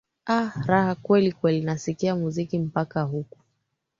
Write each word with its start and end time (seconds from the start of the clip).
aa 0.29 0.51
raha 0.65 0.95
kwelikweli 0.95 1.61
nasikia 1.61 2.15
muziki 2.15 2.59
mpaka 2.59 3.01
huku 3.03 3.37